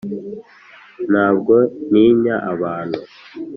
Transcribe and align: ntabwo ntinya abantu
ntabwo 1.09 1.55
ntinya 1.89 2.35
abantu 2.51 2.99